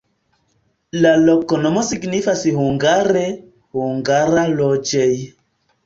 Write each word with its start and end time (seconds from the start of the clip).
La 1.03 1.11
loknomo 1.25 1.83
signifas 1.91 2.47
hungare: 2.57 3.25
hungara-loĝej'. 3.81 5.17